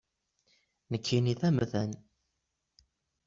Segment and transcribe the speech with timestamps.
[0.91, 1.91] Nekkini d amdan.